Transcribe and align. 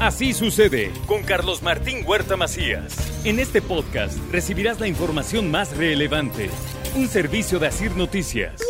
Así 0.00 0.34
sucede 0.34 0.92
con 1.06 1.22
Carlos 1.22 1.62
Martín 1.62 2.04
Huerta 2.06 2.36
Macías. 2.36 2.94
En 3.24 3.38
este 3.38 3.62
podcast 3.62 4.18
recibirás 4.30 4.78
la 4.78 4.88
información 4.88 5.50
más 5.50 5.74
relevante. 5.74 6.50
Un 6.96 7.08
servicio 7.08 7.58
de 7.58 7.68
Asir 7.68 7.96
Noticias. 7.96 8.60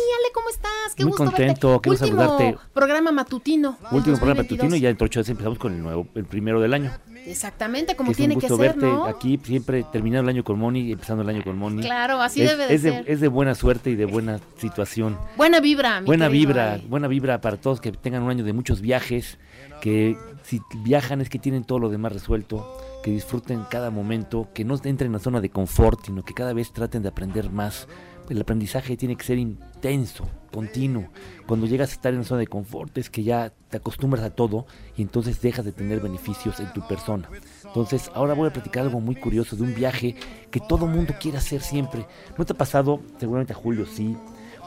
Qué 0.97 1.03
Muy 1.03 1.11
gusto 1.11 1.25
contento, 1.25 1.69
verte. 1.69 1.81
quiero 1.89 1.99
Último 2.05 2.19
saludarte. 2.21 2.57
programa 2.73 3.11
matutino. 3.11 3.77
Último 3.91 4.15
programa 4.17 4.41
2022. 4.41 4.49
matutino 4.49 4.75
y 4.75 4.79
ya 4.81 4.87
dentro 4.87 5.05
de 5.05 5.09
ocho 5.09 5.19
días 5.19 5.29
empezamos 5.29 5.59
con 5.59 5.73
el 5.75 5.83
nuevo, 5.83 6.07
el 6.15 6.25
primero 6.25 6.59
del 6.59 6.73
año. 6.73 6.91
Exactamente, 7.27 7.95
como 7.95 8.07
Que 8.07 8.13
es 8.13 8.17
un 8.17 8.19
tiene 8.21 8.33
que 8.41 8.47
gusto 8.47 8.57
ser, 8.57 8.73
verte 8.73 8.87
¿no? 8.87 9.05
aquí, 9.05 9.39
siempre 9.43 9.83
terminando 9.91 10.29
el 10.31 10.35
año 10.35 10.43
con 10.43 10.57
Moni 10.57 10.79
y 10.81 10.91
empezando 10.93 11.21
el 11.21 11.29
año 11.29 11.43
con 11.43 11.55
Moni. 11.55 11.83
Claro, 11.83 12.19
así 12.19 12.41
es, 12.41 12.49
debe 12.49 12.67
de 12.67 12.73
es 12.73 12.81
ser. 12.81 13.03
es 13.07 13.19
de 13.21 13.27
buena 13.27 13.53
suerte 13.53 13.91
y 13.91 13.95
de 13.95 14.05
buena 14.05 14.39
situación. 14.57 15.17
Buena 15.35 15.59
vibra, 15.59 15.99
mi 16.01 16.07
Buena 16.07 16.29
vibra, 16.29 16.79
buena 16.89 17.07
vibra 17.07 17.41
para 17.41 17.57
todos 17.57 17.79
que 17.79 17.91
tengan 17.91 18.23
un 18.23 18.31
año 18.31 18.43
de 18.43 18.53
muchos 18.53 18.81
viajes, 18.81 19.37
que 19.81 20.17
si 20.43 20.61
viajan 20.83 21.21
es 21.21 21.29
que 21.29 21.37
tienen 21.37 21.63
todo 21.63 21.77
lo 21.77 21.89
demás 21.89 22.11
resuelto, 22.13 22.65
que 23.03 23.11
disfruten 23.11 23.65
cada 23.69 23.91
momento, 23.91 24.49
que 24.55 24.65
no 24.65 24.73
entren 24.83 25.07
en 25.07 25.13
la 25.13 25.19
zona 25.19 25.41
de 25.41 25.49
confort, 25.51 26.05
sino 26.05 26.23
que 26.25 26.33
cada 26.33 26.53
vez 26.53 26.73
traten 26.73 27.03
de 27.03 27.09
aprender 27.09 27.51
más. 27.51 27.87
El 28.29 28.41
aprendizaje 28.41 28.97
tiene 28.97 29.15
que 29.15 29.23
ser 29.23 29.37
intenso, 29.37 30.27
continuo. 30.51 31.09
Cuando 31.45 31.65
llegas 31.65 31.91
a 31.91 31.93
estar 31.93 32.13
en 32.13 32.19
la 32.19 32.25
zona 32.25 32.39
de 32.39 32.47
confort 32.47 32.97
es 32.97 33.09
que 33.09 33.23
ya 33.23 33.53
te 33.69 33.77
acostumbras 33.77 34.23
a 34.23 34.31
todo 34.31 34.65
y 34.97 35.01
entonces 35.01 35.41
dejas 35.41 35.63
de 35.63 35.71
tener 35.71 36.01
beneficios 36.01 36.59
en 36.59 36.71
tu 36.73 36.85
persona. 36.87 37.29
Entonces 37.65 38.11
ahora 38.13 38.33
voy 38.33 38.49
a 38.49 38.53
platicar 38.53 38.83
algo 38.83 38.99
muy 38.99 39.15
curioso 39.15 39.55
de 39.55 39.63
un 39.63 39.73
viaje 39.73 40.15
que 40.51 40.59
todo 40.59 40.87
mundo 40.87 41.15
quiere 41.19 41.37
hacer 41.37 41.61
siempre. 41.61 42.05
¿No 42.37 42.45
te 42.45 42.53
ha 42.53 42.57
pasado, 42.57 43.01
seguramente 43.17 43.53
a 43.53 43.55
Julio 43.55 43.85
sí, 43.85 44.17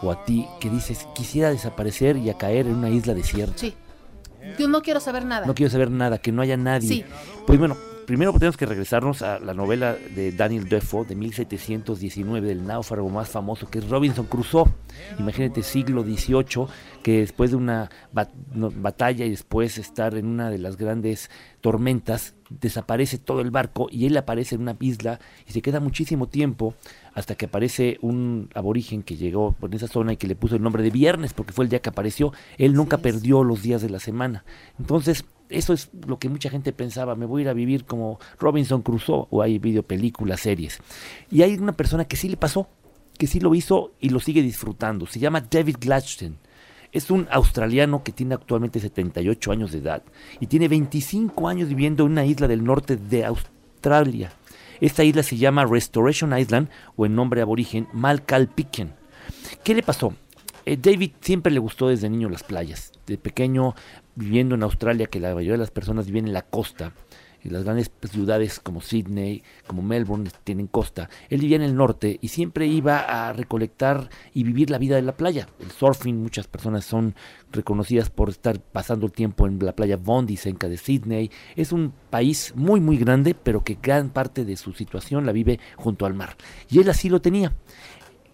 o 0.02 0.11
a 0.11 0.24
ti, 0.24 0.47
que 0.61 0.70
dices, 0.70 1.06
quisiera 1.14 1.50
desaparecer 1.50 2.16
y 2.16 2.30
a 2.30 2.38
caer 2.38 2.66
en 2.66 2.77
una 2.77 2.88
isla 2.88 3.12
desierta? 3.12 3.58
Sí. 3.58 3.74
Yo 4.58 4.69
no 4.69 4.80
quiero 4.80 5.00
saber 5.00 5.27
nada. 5.27 5.47
No 5.47 5.55
quiero 5.55 5.70
saber 5.70 5.91
nada, 5.91 6.16
que 6.16 6.33
no 6.33 6.41
haya 6.41 6.56
nadie. 6.56 6.88
Sí. 6.88 7.05
Pues 7.47 7.58
bueno, 7.58 7.77
primero 8.10 8.32
tenemos 8.32 8.56
que 8.56 8.66
regresarnos 8.66 9.23
a 9.23 9.39
la 9.39 9.55
novela 9.55 9.94
de 9.94 10.33
Daniel 10.33 10.69
Defoe 10.69 11.06
de 11.06 11.14
1719 11.14 12.44
del 12.44 12.67
náufrago 12.67 13.08
más 13.08 13.28
famoso 13.28 13.70
que 13.70 13.78
es 13.78 13.89
Robinson 13.89 14.27
Crusoe. 14.27 14.64
Imagínate 15.20 15.62
siglo 15.62 16.02
XVIII 16.02 16.67
que 17.05 17.20
después 17.20 17.52
de 17.52 17.56
una 17.56 17.89
batalla 18.52 19.25
y 19.27 19.30
después 19.30 19.78
estar 19.78 20.17
en 20.17 20.27
una 20.27 20.50
de 20.50 20.58
las 20.58 20.77
grandes 20.77 21.30
tormentas 21.61 22.34
desaparece 22.48 23.19
todo 23.19 23.42
el 23.42 23.52
barco 23.52 23.86
y 23.92 24.06
él 24.06 24.17
aparece 24.17 24.56
en 24.56 24.62
una 24.62 24.77
isla 24.80 25.20
y 25.47 25.52
se 25.52 25.62
queda 25.62 25.78
muchísimo 25.78 26.27
tiempo 26.27 26.74
hasta 27.14 27.36
que 27.36 27.47
aparece 27.47 27.98
un 28.02 28.50
aborigen 28.56 29.05
que 29.05 29.14
llegó 29.14 29.52
por 29.52 29.72
esa 29.72 29.86
zona 29.86 30.14
y 30.14 30.17
que 30.17 30.27
le 30.27 30.34
puso 30.34 30.56
el 30.56 30.62
nombre 30.62 30.83
de 30.83 30.91
viernes 30.91 31.33
porque 31.33 31.52
fue 31.52 31.64
el 31.64 31.69
día 31.69 31.78
que 31.78 31.91
apareció. 31.91 32.33
Él 32.58 32.74
nunca 32.74 32.98
perdió 32.98 33.45
los 33.45 33.62
días 33.62 33.83
de 33.83 33.91
la 33.91 34.00
semana. 34.00 34.45
Entonces, 34.80 35.24
eso 35.51 35.73
es 35.73 35.91
lo 36.06 36.19
que 36.19 36.29
mucha 36.29 36.48
gente 36.48 36.73
pensaba, 36.73 37.17
me 37.17 37.27
voy 37.27 37.43
a 37.43 37.45
ir 37.45 37.48
a 37.48 37.53
vivir 37.53 37.84
como 37.84 38.19
Robinson 38.39 38.83
Crusoe 38.83 39.27
o 39.31 39.43
hay 39.43 39.59
videopelículas, 39.59 40.41
series. 40.41 40.79
Y 41.31 41.42
hay 41.42 41.55
una 41.55 41.73
persona 41.73 42.05
que 42.05 42.17
sí 42.17 42.29
le 42.29 42.37
pasó, 42.37 42.69
que 43.19 43.27
sí 43.27 43.41
lo 43.41 43.55
hizo 43.55 43.92
y 44.01 44.11
lo 44.11 44.20
sigue 44.20 44.42
disfrutando. 44.42 45.07
Se 45.07 45.19
llama 45.19 45.41
David 45.42 45.77
Gladstone. 45.81 46.37
Es 46.92 47.11
un 47.11 47.29
australiano 47.31 48.03
que 48.03 48.12
tiene 48.12 48.34
actualmente 48.34 48.81
78 48.81 49.53
años 49.53 49.73
de 49.73 49.79
edad 49.79 50.03
y 50.41 50.47
tiene 50.47 50.67
25 50.69 51.48
años 51.48 51.69
viviendo 51.69 52.05
en 52.05 52.12
una 52.12 52.25
isla 52.25 52.48
del 52.48 52.64
norte 52.64 52.97
de 52.97 53.25
Australia. 53.25 54.33
Esta 54.81 55.05
isla 55.05 55.23
se 55.23 55.37
llama 55.37 55.67
Restoration 55.67 56.37
Island 56.37 56.69
o 56.97 57.07
en 57.07 57.14
nombre 57.14 57.42
aborigen 57.42 57.87
Malcalpiken. 57.92 58.95
¿Qué 59.62 59.75
le 59.75 59.83
pasó? 59.83 60.14
Eh, 60.71 60.79
David 60.81 61.11
siempre 61.21 61.51
le 61.51 61.59
gustó 61.59 61.89
desde 61.89 62.09
niño 62.09 62.29
las 62.29 62.45
playas. 62.45 62.93
De 63.05 63.19
pequeño, 63.19 63.75
viviendo 64.15 64.55
en 64.55 64.63
Australia, 64.63 65.07
que 65.07 65.19
la 65.19 65.35
mayoría 65.35 65.55
de 65.55 65.59
las 65.59 65.73
personas 65.73 66.07
viven 66.07 66.29
en 66.29 66.33
la 66.33 66.43
costa, 66.43 66.93
las 67.43 67.65
grandes 67.65 67.91
ciudades 68.09 68.61
como 68.61 68.81
Sydney, 68.81 69.43
como 69.67 69.83
Melbourne, 69.83 70.31
tienen 70.45 70.69
costa. 70.69 71.11
Él 71.29 71.41
vivía 71.41 71.57
en 71.57 71.63
el 71.63 71.75
norte 71.75 72.21
y 72.23 72.29
siempre 72.29 72.69
iba 72.69 73.01
a 73.01 73.33
recolectar 73.33 74.11
y 74.33 74.45
vivir 74.45 74.70
la 74.70 74.79
vida 74.79 74.95
de 74.95 75.03
la 75.03 75.17
playa. 75.17 75.48
El 75.59 75.73
surfing, 75.73 76.23
muchas 76.23 76.47
personas 76.47 76.85
son 76.85 77.17
reconocidas 77.51 78.09
por 78.09 78.29
estar 78.29 78.61
pasando 78.61 79.07
el 79.07 79.13
tiempo 79.13 79.48
en 79.48 79.59
la 79.59 79.75
playa 79.75 79.97
Bondi, 79.97 80.36
cerca 80.36 80.69
de 80.69 80.77
Sydney. 80.77 81.33
Es 81.57 81.73
un 81.73 81.92
país 82.11 82.53
muy, 82.55 82.79
muy 82.79 82.97
grande, 82.97 83.35
pero 83.35 83.64
que 83.64 83.77
gran 83.83 84.11
parte 84.11 84.45
de 84.45 84.57
su 84.57 84.73
situación 84.73 85.27
la 85.27 85.33
vive 85.33 85.59
junto 85.75 86.07
al 86.07 86.14
mar. 86.14 86.36
Y 86.69 86.79
él 86.79 86.89
así 86.89 87.09
lo 87.09 87.20
tenía. 87.20 87.57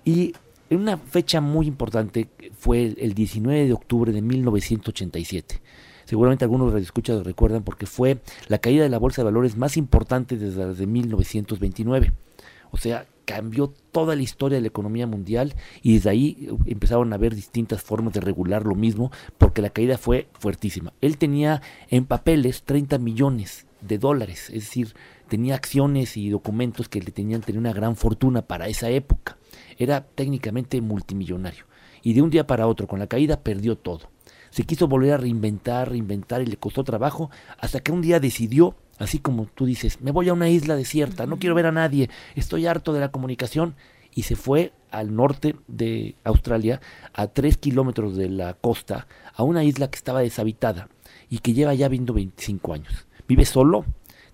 Y 0.05 0.35
una 0.71 0.97
fecha 0.97 1.41
muy 1.41 1.66
importante 1.66 2.28
fue 2.59 2.84
el, 2.84 2.97
el 3.00 3.15
19 3.15 3.66
de 3.66 3.72
octubre 3.72 4.12
de 4.12 4.22
1987. 4.22 5.60
Seguramente 6.04 6.44
algunos 6.44 6.72
radioescuchas 6.72 7.16
lo 7.16 7.25
recuerdan 7.25 7.65
porque 7.65 7.87
fue 7.87 8.19
la 8.49 8.59
caída 8.59 8.84
de 8.84 8.88
la 8.88 8.99
bolsa 8.99 9.22
de 9.22 9.27
valores 9.27 9.56
más 9.56 9.77
importante 9.77 10.37
desde 10.37 10.65
la 10.65 10.72
de 10.72 10.87
1929. 10.87 12.12
O 12.71 12.77
sea, 12.77 13.06
cambió 13.27 13.75
toda 13.93 14.16
la 14.16 14.22
historia 14.22 14.56
de 14.56 14.62
la 14.62 14.69
economía 14.69 15.06
mundial 15.06 15.54
y 15.82 15.94
desde 15.94 16.10
ahí 16.10 16.49
eh, 16.49 16.56
empezaron 16.66 17.12
a 17.12 17.16
haber 17.16 17.34
distintas 17.34 17.83
formas 17.83 18.15
de 18.15 18.21
regular 18.21 18.65
lo 18.65 18.75
mismo 18.75 19.10
porque 19.37 19.60
la 19.60 19.71
caída 19.71 19.98
fue 19.98 20.28
fuertísima. 20.38 20.94
Él 21.03 21.19
tenía 21.19 21.60
en 21.91 22.06
papeles 22.06 22.62
30 22.62 22.98
millones 22.98 23.66
de 23.83 23.98
dólares, 23.98 24.48
es 24.48 24.65
decir, 24.65 24.94
tenía 25.29 25.55
acciones 25.55 26.17
y 26.17 26.31
documentos 26.31 26.89
que 26.89 27.01
le 27.01 27.11
tenían 27.11 27.41
tener 27.41 27.59
una 27.59 27.73
gran 27.73 27.97
fortuna 27.97 28.43
para 28.43 28.69
esa 28.69 28.91
época. 28.91 29.37
Era 29.79 30.07
técnicamente 30.07 30.81
multimillonario. 30.81 31.65
Y 32.03 32.15
de 32.15 32.23
un 32.23 32.31
día 32.31 32.47
para 32.47 32.67
otro, 32.67 32.87
con 32.87 32.99
la 32.99 33.07
caída, 33.07 33.41
perdió 33.41 33.77
todo. 33.77 34.11
Se 34.51 34.65
quiso 34.65 34.89
volver 34.89 35.13
a 35.13 35.17
reinventar, 35.19 35.91
reinventar 35.91 36.41
y 36.43 36.47
le 36.47 36.57
costó 36.57 36.85
trabajo 36.85 37.31
hasta 37.59 37.81
que 37.81 37.93
un 37.93 38.01
día 38.01 38.21
decidió, 38.21 38.77
así 38.99 39.19
como 39.19 39.47
tú 39.47 39.67
dices, 39.67 40.01
me 40.01 40.13
voy 40.13 40.29
a 40.29 40.33
una 40.33 40.49
isla 40.49 40.77
desierta, 40.77 41.27
no 41.27 41.39
quiero 41.39 41.55
ver 41.55 41.67
a 41.67 41.73
nadie, 41.73 42.09
estoy 42.37 42.67
harto 42.67 42.93
de 42.93 43.01
la 43.01 43.11
comunicación 43.11 43.75
y 44.15 44.23
se 44.23 44.35
fue 44.35 44.73
al 44.91 45.15
norte 45.15 45.57
de 45.67 46.17
Australia, 46.25 46.81
a 47.13 47.27
tres 47.27 47.59
kilómetros 47.59 48.17
de 48.17 48.31
la 48.31 48.55
costa, 48.55 49.07
a 49.35 49.43
una 49.43 49.63
isla 49.63 49.91
que 49.91 49.97
estaba 49.97 50.21
deshabitada 50.21 50.89
y 51.29 51.41
que 51.41 51.53
lleva 51.53 51.75
ya 51.75 51.89
viendo 51.89 52.15
25 52.15 52.73
años. 52.73 53.07
Vive 53.29 53.45
solo, 53.45 53.85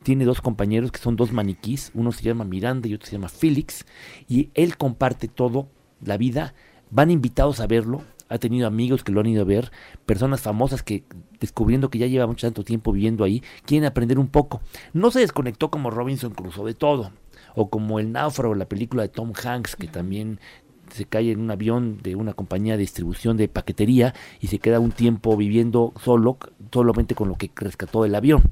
tiene 0.03 0.25
dos 0.25 0.41
compañeros 0.41 0.93
que 0.93 0.99
son 0.99 1.17
dos 1.17 1.33
maniquís, 1.33 1.91
uno 1.95 2.13
se 2.13 2.23
llama 2.23 2.45
Miranda 2.45 2.89
y 2.89 2.95
otro 2.95 3.07
se 3.07 3.13
llama 3.13 3.29
Felix, 3.29 3.87
y 4.29 4.51
él 4.55 4.77
comparte 4.77 5.29
todo, 5.29 5.69
la 6.05 6.17
vida, 6.17 6.55
van 6.91 7.11
invitados 7.11 7.61
a 7.61 7.67
verlo, 7.67 8.03
ha 8.29 8.39
tenido 8.39 8.67
amigos 8.67 9.05
que 9.05 9.13
lo 9.13 9.21
han 9.21 9.27
ido 9.27 9.43
a 9.43 9.47
ver, 9.47 9.71
personas 10.07 10.41
famosas 10.41 10.83
que 10.83 11.05
descubriendo 11.39 11.91
que 11.91 11.99
ya 11.99 12.07
lleva 12.07 12.27
mucho 12.27 12.47
tanto 12.47 12.65
tiempo 12.65 12.93
viviendo 12.93 13.25
ahí, 13.25 13.43
quieren 13.67 13.87
aprender 13.87 14.19
un 14.19 14.29
poco. 14.29 14.63
No 14.93 15.11
se 15.11 15.21
desconectó 15.21 15.71
como 15.71 15.91
Robinson 15.91 16.33
Crusoe 16.33 16.67
de 16.67 16.75
todo, 16.75 17.13
o 17.55 17.69
como 17.69 17.99
El 17.99 18.13
Náufrago, 18.13 18.55
la 18.55 18.69
película 18.69 19.03
de 19.03 19.09
Tom 19.09 19.33
Hanks, 19.35 19.77
que 19.77 19.89
también 19.89 20.41
se 20.91 21.05
cae 21.05 21.33
en 21.33 21.41
un 21.41 21.51
avión 21.51 21.99
de 22.03 22.17
una 22.17 22.35
compañía 22.35 22.75
de 22.75 22.81
distribución 22.81 23.37
de 23.37 23.49
paquetería 23.49 24.15
y 24.41 24.49
se 24.49 24.59
queda 24.59 24.81
un 24.81 24.93
tiempo 24.93 25.37
viviendo 25.37 25.93
solo, 26.03 26.39
solamente 26.73 27.15
con 27.15 27.29
lo 27.29 27.37
que 27.37 27.51
rescató 27.55 28.03
del 28.03 28.15
avión. 28.15 28.43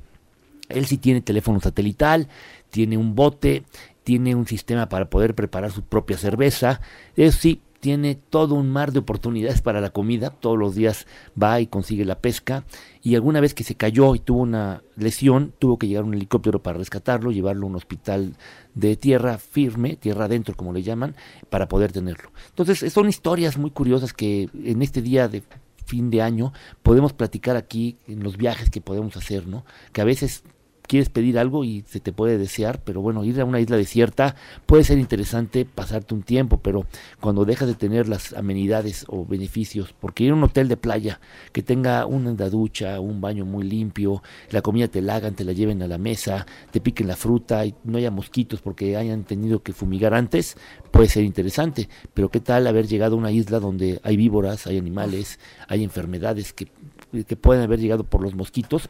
Él 0.70 0.86
sí 0.86 0.98
tiene 0.98 1.20
teléfono 1.20 1.60
satelital, 1.60 2.28
tiene 2.70 2.96
un 2.96 3.14
bote, 3.14 3.64
tiene 4.04 4.34
un 4.34 4.46
sistema 4.46 4.88
para 4.88 5.10
poder 5.10 5.34
preparar 5.34 5.70
su 5.70 5.82
propia 5.82 6.18
cerveza. 6.18 6.80
Eso 7.16 7.38
sí, 7.38 7.60
tiene 7.80 8.14
todo 8.14 8.54
un 8.54 8.70
mar 8.70 8.92
de 8.92 9.00
oportunidades 9.00 9.62
para 9.62 9.80
la 9.80 9.90
comida. 9.90 10.30
Todos 10.30 10.58
los 10.58 10.74
días 10.74 11.06
va 11.40 11.60
y 11.60 11.66
consigue 11.66 12.04
la 12.04 12.20
pesca. 12.20 12.64
Y 13.02 13.14
alguna 13.14 13.40
vez 13.40 13.54
que 13.54 13.64
se 13.64 13.74
cayó 13.74 14.14
y 14.14 14.20
tuvo 14.20 14.40
una 14.40 14.82
lesión, 14.96 15.52
tuvo 15.58 15.78
que 15.78 15.88
llegar 15.88 16.04
un 16.04 16.14
helicóptero 16.14 16.62
para 16.62 16.78
rescatarlo, 16.78 17.32
llevarlo 17.32 17.66
a 17.66 17.70
un 17.70 17.76
hospital 17.76 18.36
de 18.74 18.96
tierra 18.96 19.38
firme, 19.38 19.96
tierra 19.96 20.26
adentro 20.26 20.54
como 20.54 20.72
le 20.72 20.82
llaman, 20.82 21.16
para 21.48 21.68
poder 21.68 21.90
tenerlo. 21.90 22.30
Entonces, 22.50 22.92
son 22.92 23.08
historias 23.08 23.56
muy 23.56 23.70
curiosas 23.70 24.12
que 24.12 24.50
en 24.62 24.82
este 24.82 25.00
día 25.00 25.28
de 25.28 25.42
fin 25.86 26.10
de 26.10 26.22
año 26.22 26.52
podemos 26.82 27.14
platicar 27.14 27.56
aquí 27.56 27.96
en 28.06 28.22
los 28.22 28.36
viajes 28.36 28.70
que 28.70 28.80
podemos 28.80 29.16
hacer, 29.16 29.48
¿no? 29.48 29.64
Que 29.92 30.02
a 30.02 30.04
veces 30.04 30.44
quieres 30.90 31.08
pedir 31.08 31.38
algo 31.38 31.62
y 31.62 31.84
se 31.86 32.00
te 32.00 32.12
puede 32.12 32.36
desear, 32.36 32.82
pero 32.82 33.00
bueno, 33.00 33.22
ir 33.22 33.40
a 33.40 33.44
una 33.44 33.60
isla 33.60 33.76
desierta 33.76 34.34
puede 34.66 34.82
ser 34.82 34.98
interesante 34.98 35.64
pasarte 35.64 36.14
un 36.14 36.24
tiempo, 36.24 36.56
pero 36.56 36.84
cuando 37.20 37.44
dejas 37.44 37.68
de 37.68 37.76
tener 37.76 38.08
las 38.08 38.32
amenidades 38.32 39.04
o 39.06 39.24
beneficios, 39.24 39.94
porque 40.00 40.24
ir 40.24 40.32
a 40.32 40.34
un 40.34 40.42
hotel 40.42 40.66
de 40.66 40.76
playa 40.76 41.20
que 41.52 41.62
tenga 41.62 42.06
una 42.06 42.32
ducha, 42.32 42.98
un 42.98 43.20
baño 43.20 43.44
muy 43.44 43.62
limpio, 43.62 44.24
la 44.50 44.62
comida 44.62 44.88
te 44.88 45.00
la 45.00 45.14
hagan, 45.14 45.36
te 45.36 45.44
la 45.44 45.52
lleven 45.52 45.80
a 45.80 45.86
la 45.86 45.96
mesa, 45.96 46.44
te 46.72 46.80
piquen 46.80 47.06
la 47.06 47.14
fruta 47.14 47.64
y 47.64 47.72
no 47.84 47.98
haya 47.98 48.10
mosquitos 48.10 48.60
porque 48.60 48.96
hayan 48.96 49.22
tenido 49.22 49.62
que 49.62 49.72
fumigar 49.72 50.12
antes, 50.12 50.56
puede 50.90 51.08
ser 51.08 51.22
interesante, 51.22 51.88
pero 52.14 52.30
qué 52.30 52.40
tal 52.40 52.66
haber 52.66 52.88
llegado 52.88 53.14
a 53.14 53.18
una 53.18 53.30
isla 53.30 53.60
donde 53.60 54.00
hay 54.02 54.16
víboras, 54.16 54.66
hay 54.66 54.76
animales, 54.76 55.38
hay 55.68 55.84
enfermedades 55.84 56.52
que, 56.52 56.66
que 57.12 57.36
pueden 57.36 57.62
haber 57.62 57.78
llegado 57.78 58.02
por 58.02 58.24
los 58.24 58.34
mosquitos 58.34 58.88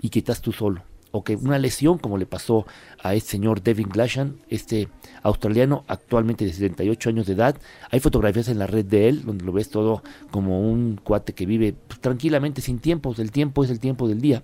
y 0.00 0.10
que 0.10 0.20
estás 0.20 0.40
tú 0.40 0.52
solo 0.52 0.84
o 1.12 1.22
que 1.22 1.36
una 1.36 1.58
lesión 1.58 1.98
como 1.98 2.18
le 2.18 2.26
pasó 2.26 2.66
a 3.02 3.14
este 3.14 3.30
señor 3.30 3.62
Devin 3.62 3.88
Glashan, 3.88 4.38
este 4.48 4.88
australiano 5.22 5.84
actualmente 5.86 6.44
de 6.44 6.52
78 6.52 7.10
años 7.10 7.26
de 7.26 7.34
edad. 7.34 7.56
Hay 7.90 8.00
fotografías 8.00 8.48
en 8.48 8.58
la 8.58 8.66
red 8.66 8.84
de 8.84 9.08
él 9.08 9.24
donde 9.24 9.44
lo 9.44 9.52
ves 9.52 9.68
todo 9.68 10.02
como 10.30 10.68
un 10.68 10.98
cuate 11.02 11.34
que 11.34 11.46
vive 11.46 11.74
pues, 11.86 12.00
tranquilamente 12.00 12.60
sin 12.60 12.80
tiempos, 12.80 13.18
el 13.18 13.30
tiempo 13.30 13.62
es 13.62 13.70
el 13.70 13.78
tiempo 13.78 14.08
del 14.08 14.20
día. 14.20 14.42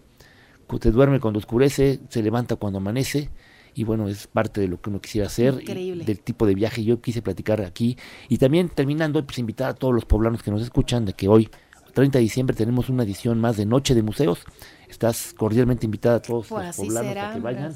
se 0.81 0.91
duerme 0.93 1.21
cuando 1.21 1.39
oscurece, 1.39 2.01
se 2.09 2.23
levanta 2.23 2.57
cuando 2.57 2.79
amanece. 2.79 3.31
Y 3.75 3.85
bueno, 3.85 4.09
es 4.09 4.27
parte 4.27 4.61
de 4.61 4.67
lo 4.67 4.81
que 4.81 4.91
uno 4.91 5.01
quisiera 5.01 5.29
hacer, 5.29 5.55
y 5.55 5.61
Increíble. 5.61 6.05
del 6.05 6.19
tipo 6.19 6.47
de 6.47 6.55
viaje 6.55 6.83
yo 6.83 7.01
quise 7.01 7.23
platicar 7.23 7.61
aquí. 7.61 7.97
Y 8.29 8.39
también 8.39 8.71
terminando, 8.71 9.25
pues 9.25 9.39
invitar 9.39 9.71
a 9.71 9.75
todos 9.75 9.95
los 9.95 10.05
poblanos 10.05 10.43
que 10.43 10.51
nos 10.51 10.63
escuchan 10.63 11.05
de 11.05 11.13
que 11.13 11.29
hoy, 11.29 11.49
30 11.93 12.19
de 12.19 12.23
diciembre, 12.23 12.57
tenemos 12.57 12.89
una 12.89 13.03
edición 13.03 13.41
más 13.41 13.57
de 13.57 13.67
Noche 13.67 13.95
de 13.95 14.03
Museos. 14.03 14.41
Estás 14.89 15.35
cordialmente 15.37 15.87
invitada 15.87 16.17
a 16.17 16.23
todos 16.23 16.49
Pues 16.49 16.67
los 16.67 16.77
poblanos 16.77 17.09
será, 17.09 17.31
a 17.31 17.35
que 17.35 17.41
vayan, 17.41 17.75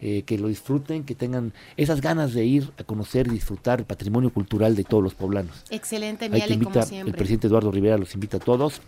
eh, 0.00 0.22
que 0.22 0.38
lo 0.38 0.48
disfruten, 0.48 1.04
que 1.04 1.14
tengan 1.14 1.52
esas 1.76 2.00
ganas 2.00 2.32
de 2.34 2.44
ir 2.44 2.70
a 2.78 2.84
conocer 2.84 3.26
y 3.26 3.30
disfrutar 3.30 3.80
el 3.80 3.86
patrimonio 3.86 4.32
cultural 4.32 4.74
de 4.76 4.84
todos 4.84 5.02
los 5.02 5.14
poblanos. 5.14 5.64
Excelente, 5.70 6.26
Ahí 6.26 6.30
mi 6.30 6.38
te 6.38 6.44
Ale, 6.44 6.58
como 6.58 6.70
invita, 6.70 6.96
el 6.96 7.12
presidente 7.12 7.46
Eduardo 7.46 7.70
Rivera 7.70 7.98
los 7.98 8.14
invita 8.14 8.38
a 8.38 8.40
todos. 8.40 8.80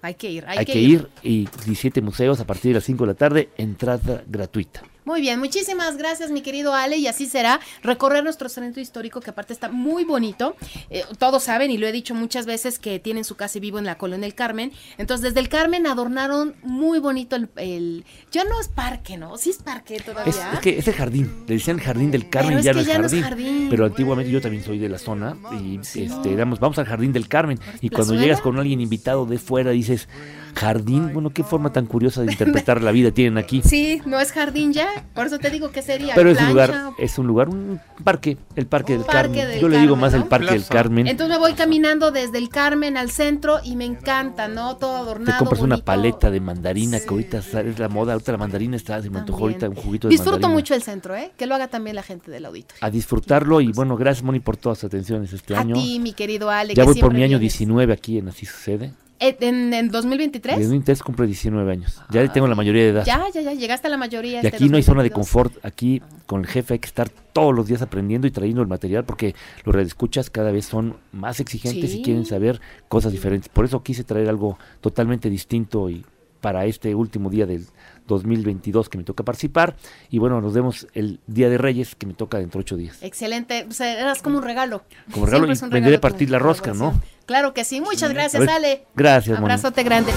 Hay 0.00 0.14
que 0.14 0.30
ir, 0.30 0.44
hay, 0.46 0.58
Hay, 0.58 0.64
que, 0.64 0.78
ir. 0.78 1.08
y 1.22 1.46
17 1.46 2.00
museos 2.02 2.38
a 2.38 2.46
partir 2.46 2.70
de 2.70 2.74
las 2.74 2.84
5 2.84 3.04
de 3.04 3.06
la 3.08 3.14
tarde, 3.14 3.48
entrada 3.56 4.22
gratuita. 4.28 4.82
Muy 5.08 5.22
bien, 5.22 5.38
muchísimas 5.40 5.96
gracias, 5.96 6.30
mi 6.30 6.42
querido 6.42 6.74
Ale, 6.74 6.98
y 6.98 7.06
así 7.06 7.24
será 7.24 7.60
recorrer 7.82 8.22
nuestro 8.22 8.50
centro 8.50 8.82
histórico, 8.82 9.22
que 9.22 9.30
aparte 9.30 9.54
está 9.54 9.70
muy 9.70 10.04
bonito. 10.04 10.54
Eh, 10.90 11.02
todos 11.18 11.44
saben, 11.44 11.70
y 11.70 11.78
lo 11.78 11.86
he 11.86 11.92
dicho 11.92 12.14
muchas 12.14 12.44
veces, 12.44 12.78
que 12.78 12.98
tienen 12.98 13.24
su 13.24 13.34
casa 13.34 13.56
y 13.56 13.62
vivo 13.62 13.78
en 13.78 13.86
la 13.86 13.96
colonia 13.96 14.26
del 14.26 14.34
Carmen. 14.34 14.70
Entonces, 14.98 15.24
desde 15.24 15.40
el 15.40 15.48
Carmen 15.48 15.86
adornaron 15.86 16.56
muy 16.62 16.98
bonito 16.98 17.36
el. 17.36 17.48
el- 17.56 18.04
ya 18.30 18.44
no 18.44 18.60
es 18.60 18.68
parque, 18.68 19.16
¿no? 19.16 19.38
Sí 19.38 19.48
es 19.48 19.56
parque 19.62 19.98
todavía. 20.00 20.30
Es, 20.30 20.36
es 20.52 20.60
que 20.60 20.78
es 20.78 20.86
el 20.86 20.92
jardín, 20.94 21.44
le 21.46 21.54
decían 21.54 21.78
jardín 21.78 22.10
del 22.10 22.28
Carmen, 22.28 22.58
Pero 22.58 22.58
es 22.58 22.64
ya, 22.66 22.72
no, 22.74 22.80
es 22.80 22.86
ya 22.86 22.98
no 22.98 23.06
es 23.06 23.12
jardín, 23.12 23.22
jardín. 23.24 23.66
Pero 23.70 23.86
antiguamente 23.86 24.30
yo 24.30 24.42
también 24.42 24.62
soy 24.62 24.78
de 24.78 24.90
la 24.90 24.98
zona 24.98 25.38
y 25.58 25.78
este, 25.78 26.36
damos, 26.36 26.60
vamos 26.60 26.78
al 26.78 26.84
jardín 26.84 27.14
del 27.14 27.28
Carmen. 27.28 27.58
Y 27.80 27.88
cuando 27.88 28.12
llegas 28.14 28.42
con 28.42 28.58
alguien 28.58 28.82
invitado 28.82 29.24
de 29.24 29.38
fuera 29.38 29.70
dices, 29.70 30.06
jardín, 30.54 31.12
bueno, 31.14 31.30
qué 31.30 31.44
forma 31.44 31.72
tan 31.72 31.86
curiosa 31.86 32.20
de 32.22 32.32
interpretar 32.32 32.82
la 32.82 32.92
vida 32.92 33.10
tienen 33.10 33.38
aquí. 33.38 33.62
Sí, 33.64 34.02
no 34.04 34.20
es 34.20 34.32
jardín 34.32 34.72
ya, 34.74 34.88
por 35.14 35.26
eso 35.26 35.38
te 35.38 35.50
digo 35.50 35.70
que 35.70 35.82
sería. 35.82 36.14
Pero 36.14 36.30
es 36.30 36.40
un 36.40 36.48
lugar, 36.48 36.92
es 36.98 37.18
un 37.18 37.26
lugar, 37.26 37.48
un 37.48 37.80
parque, 38.04 38.36
el 38.56 38.66
parque 38.66 38.94
del 38.94 39.02
Parque 39.04 39.38
Carmen. 39.38 39.48
del 39.48 39.60
Yo 39.60 39.68
le 39.68 39.78
digo 39.78 39.94
Carmen, 39.94 40.00
más 40.00 40.14
el 40.14 40.24
parque 40.24 40.52
del. 40.52 40.66
Carmen. 40.66 41.06
Entonces 41.06 41.36
me 41.36 41.38
voy 41.38 41.54
caminando 41.54 42.10
desde 42.10 42.38
el 42.38 42.48
Carmen 42.48 42.96
al 42.96 43.10
centro 43.10 43.58
y 43.64 43.76
me 43.76 43.84
encanta, 43.84 44.48
¿no? 44.48 44.76
Todo 44.76 44.94
Te 44.96 45.00
adornado. 45.02 45.38
compras 45.38 45.60
una 45.62 45.78
paleta 45.78 46.30
de 46.30 46.40
mandarina, 46.40 47.00
que 47.00 47.08
ahorita 47.08 47.38
es 47.38 47.78
la 47.78 47.88
moda, 47.88 48.12
ahorita 48.14 48.32
la 48.32 48.38
mandarina 48.38 48.76
está, 48.76 49.00
se 49.02 49.10
me 49.10 49.18
antojó 49.20 49.42
ahorita 49.42 49.68
un 49.68 49.74
juguito 49.76 50.08
de 50.08 50.12
Disfruto 50.12 50.32
mandarina. 50.32 50.54
mucho 50.54 50.74
el 50.74 50.82
centro, 50.82 51.16
¿eh? 51.16 51.30
Que 51.36 51.46
lo 51.46 51.54
haga 51.54 51.68
también 51.68 51.96
la 51.96 52.02
gente 52.02 52.30
del 52.30 52.44
auditorio. 52.46 52.78
A 52.84 52.90
disfrutarlo 52.90 53.60
y 53.60 53.72
bueno, 53.72 53.96
gracias 53.96 54.22
Moni 54.24 54.40
por 54.40 54.56
todas 54.56 54.78
tus 54.78 54.84
atenciones 54.88 55.32
este 55.32 55.54
A 55.54 55.60
año. 55.60 55.74
ti, 55.74 55.98
mi 56.00 56.12
querido 56.12 56.50
Ale. 56.50 56.74
ya 56.74 56.82
que 56.82 56.90
voy 56.90 57.00
por 57.00 57.12
mi 57.12 57.22
año 57.22 57.38
vienes. 57.38 57.52
19 57.58 57.92
aquí 57.92 58.18
en 58.18 58.28
Así 58.28 58.46
Sucede. 58.46 58.92
Eh, 59.20 59.36
¿En, 59.40 59.74
en 59.74 59.88
2023? 59.90 60.58
En 60.58 60.68
un 60.68 60.74
interés 60.76 61.02
cumple 61.02 61.26
19 61.26 61.70
años. 61.72 62.00
Ya 62.10 62.30
tengo 62.32 62.46
la 62.46 62.54
mayoría 62.54 62.82
de 62.84 62.88
edad. 62.90 63.04
Ya, 63.04 63.24
ya, 63.34 63.40
ya, 63.40 63.52
llegaste 63.54 63.88
a 63.88 63.90
la 63.90 63.96
mayoría. 63.96 64.34
y 64.42 64.46
este 64.46 64.48
aquí 64.56 64.68
no 64.68 64.76
hay 64.76 64.82
zona 64.82 65.02
de 65.02 65.08
2022. 65.10 65.14
confort. 65.52 65.64
Aquí 65.64 66.02
con 66.26 66.40
el 66.42 66.46
jefe 66.46 66.74
hay 66.74 66.78
que 66.78 66.86
estar 66.86 67.08
todos 67.08 67.54
los 67.54 67.66
días 67.66 67.82
aprendiendo 67.82 68.26
y 68.26 68.30
trayendo 68.30 68.62
el 68.62 68.68
material 68.68 69.04
porque 69.04 69.34
los 69.64 69.74
redescuchas 69.74 70.30
cada 70.30 70.52
vez 70.52 70.66
son 70.66 70.96
más 71.12 71.40
exigentes 71.40 71.90
Sí. 71.90 71.98
y 71.98 72.02
quieren 72.02 72.26
saber 72.26 72.60
cosas 72.88 73.12
diferentes. 73.12 73.48
Por 73.48 73.64
eso 73.64 73.82
quise 73.82 74.04
traer 74.04 74.28
algo 74.28 74.58
totalmente 74.80 75.28
distinto 75.30 75.90
y 75.90 76.04
para 76.40 76.66
este 76.66 76.94
último 76.94 77.30
día 77.30 77.46
del 77.46 77.66
2022 78.08 78.88
que 78.88 78.98
me 78.98 79.04
toca 79.04 79.24
participar. 79.24 79.76
Y 80.10 80.18
bueno, 80.18 80.40
nos 80.40 80.54
vemos 80.54 80.88
el 80.94 81.20
Día 81.28 81.48
de 81.48 81.58
Reyes 81.58 81.94
que 81.94 82.06
me 82.06 82.14
toca 82.14 82.38
dentro 82.38 82.58
de 82.58 82.62
ocho 82.62 82.76
días. 82.76 82.98
Excelente. 83.02 83.66
O 83.68 83.72
sea, 83.72 84.00
eras 84.00 84.20
como 84.22 84.38
un 84.38 84.44
regalo. 84.44 84.82
Como 85.12 85.26
regalo, 85.26 85.46
Siempre 85.46 85.60
y 85.60 85.64
un 85.64 85.70
vendré 85.70 85.94
a 85.94 85.96
regalo 85.96 86.00
partir 86.00 86.30
la 86.30 86.40
rosca, 86.40 86.72
¿no? 86.74 87.00
Claro 87.26 87.54
que 87.54 87.64
sí. 87.64 87.80
Muchas 87.80 88.12
gracias, 88.12 88.40
ver, 88.40 88.50
Ale. 88.50 88.86
Gracias, 88.96 89.38
Moni. 89.38 89.52
Abrazote 89.52 89.84
grande. 89.84 90.12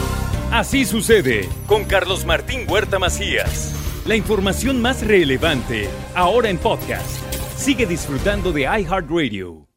Así 0.52 0.86
sucede 0.86 1.48
con 1.68 1.86
Carlos 1.86 2.26
Martín 2.26 2.66
Huerta 2.68 3.00
Macías. 3.00 3.74
La 4.06 4.16
información 4.16 4.82
más 4.82 5.06
relevante 5.06 5.88
ahora 6.16 6.50
en 6.50 6.58
podcast. 6.58 7.20
Sigue 7.56 7.86
disfrutando 7.86 8.52
de 8.52 8.62
iHeartRadio. 8.62 9.71